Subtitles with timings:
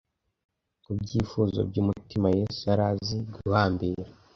[0.83, 4.05] kubyifuzo byumutima yesu yari azi guhambira